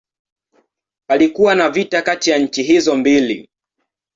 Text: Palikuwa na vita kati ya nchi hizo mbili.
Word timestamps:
Palikuwa 1.07 1.55
na 1.55 1.69
vita 1.69 2.01
kati 2.01 2.29
ya 2.29 2.37
nchi 2.37 2.63
hizo 2.63 2.95
mbili. 2.95 3.49